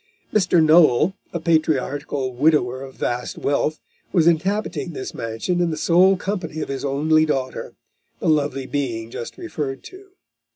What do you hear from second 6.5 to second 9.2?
of his only daughter, the lovely being